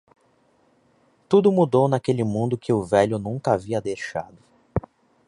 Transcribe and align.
Tudo 1.29 1.51
mudou 1.51 1.87
naquele 1.87 2.23
mundo 2.23 2.57
que 2.57 2.73
o 2.73 2.81
velho 2.83 3.19
nunca 3.19 3.51
havia 3.53 3.79
deixado. 3.79 4.41